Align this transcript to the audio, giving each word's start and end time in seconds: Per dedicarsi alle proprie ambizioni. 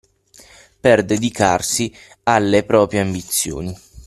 Per 0.79 1.03
dedicarsi 1.03 1.93
alle 2.23 2.63
proprie 2.63 3.01
ambizioni. 3.01 3.77